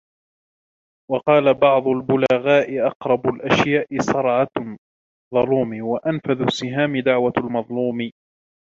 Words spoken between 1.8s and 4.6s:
الْبُلَغَاءِ أَقْرَبُ الْأَشْيَاءِ صَرْعَةُ